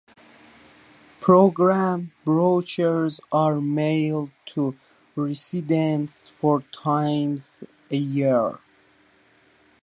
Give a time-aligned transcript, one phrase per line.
[1.19, 4.75] Program brochures are mailed to
[5.15, 8.57] residents four times a year.